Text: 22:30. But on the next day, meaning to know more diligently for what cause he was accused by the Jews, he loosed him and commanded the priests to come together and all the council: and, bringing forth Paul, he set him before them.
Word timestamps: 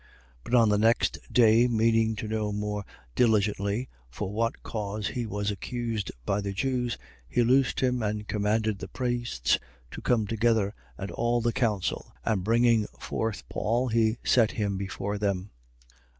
22:30. 0.01 0.07
But 0.45 0.55
on 0.55 0.69
the 0.69 0.77
next 0.79 1.19
day, 1.31 1.67
meaning 1.67 2.15
to 2.15 2.27
know 2.27 2.51
more 2.51 2.83
diligently 3.13 3.87
for 4.09 4.33
what 4.33 4.63
cause 4.63 5.09
he 5.09 5.27
was 5.27 5.51
accused 5.51 6.11
by 6.25 6.41
the 6.41 6.53
Jews, 6.53 6.97
he 7.29 7.43
loosed 7.43 7.81
him 7.81 8.01
and 8.01 8.27
commanded 8.27 8.79
the 8.79 8.87
priests 8.87 9.59
to 9.91 10.01
come 10.01 10.25
together 10.25 10.73
and 10.97 11.11
all 11.11 11.39
the 11.39 11.53
council: 11.53 12.15
and, 12.25 12.43
bringing 12.43 12.87
forth 12.99 13.47
Paul, 13.47 13.89
he 13.89 14.17
set 14.23 14.53
him 14.53 14.75
before 14.75 15.19
them. 15.19 15.51